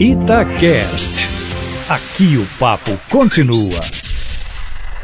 [0.00, 1.28] Itacast.
[1.88, 3.78] Aqui o papo continua.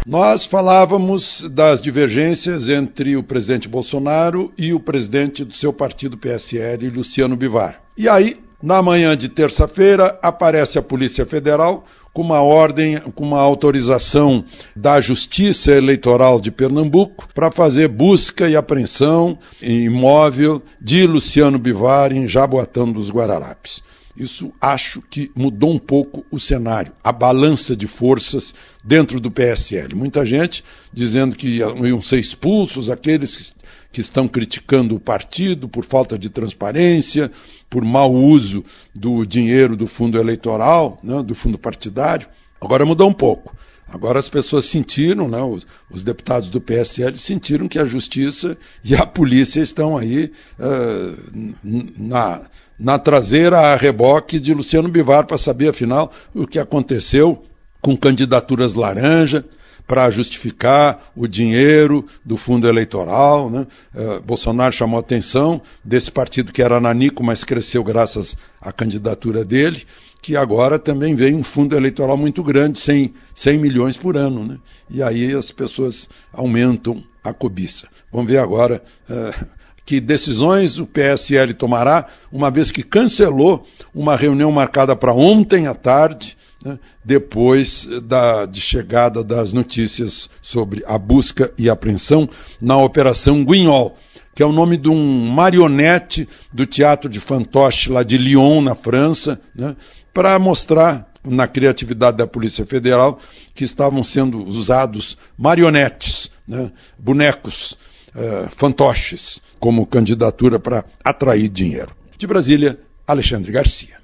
[0.05, 6.89] Nós falávamos das divergências entre o presidente Bolsonaro e o presidente do seu partido PSL,
[6.91, 7.81] Luciano Bivar.
[7.97, 13.41] E aí, na manhã de terça-feira, aparece a Polícia Federal com uma ordem, com uma
[13.41, 21.61] autorização da Justiça Eleitoral de Pernambuco para fazer busca e apreensão em imóvel de Luciano
[21.61, 23.89] Bivar em Jaboatão dos Guararapes.
[24.17, 29.95] Isso acho que mudou um pouco o cenário, a balança de forças dentro do PSL.
[29.95, 33.55] Muita gente dizendo que iam ser expulsos aqueles
[33.93, 37.31] que, estão criticando o partido por falta de transparência,
[37.69, 42.29] por mau uso do dinheiro do fundo eleitoral, né, do fundo partidário.
[42.61, 43.55] Agora mudou um pouco.
[43.93, 48.95] Agora as pessoas sentiram, né, os, os, deputados do PSL sentiram que a justiça e
[48.95, 51.55] a polícia estão aí uh,
[51.99, 52.41] na,
[52.79, 57.45] na traseira a reboque de Luciano Bivar para saber, afinal, o que aconteceu
[57.81, 59.45] com candidaturas laranja,
[59.87, 63.51] para justificar o dinheiro do fundo eleitoral.
[63.51, 63.67] Né?
[63.95, 69.45] Uh, Bolsonaro chamou a atenção desse partido que era nanico, mas cresceu graças à candidatura
[69.45, 69.85] dele,
[70.23, 74.45] que agora também vem um fundo eleitoral muito grande, 100, 100 milhões por ano.
[74.45, 74.59] Né?
[74.89, 77.89] E aí as pessoas aumentam a cobiça.
[78.13, 78.83] Vamos ver agora.
[79.09, 85.67] Uh, que decisões o PSL tomará, uma vez que cancelou uma reunião marcada para ontem
[85.67, 92.29] à tarde né, depois da, de chegada das notícias sobre a busca e apreensão
[92.61, 93.97] na Operação Guignol,
[94.35, 98.75] que é o nome de um marionete do Teatro de Fantoche lá de Lyon, na
[98.75, 99.75] França, né,
[100.13, 103.19] para mostrar na criatividade da Polícia Federal
[103.55, 107.77] que estavam sendo usados marionetes, né, bonecos,
[108.15, 111.95] uh, fantoches, como candidatura para atrair dinheiro.
[112.17, 114.00] De Brasília, Alexandre Garcia.